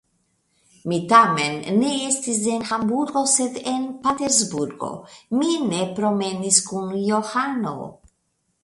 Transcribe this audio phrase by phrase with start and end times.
[0.91, 4.91] Mi tamen ne estis en Hamburgo, sed en Patersburgo;
[5.39, 7.79] mi ne promenis kun Johano.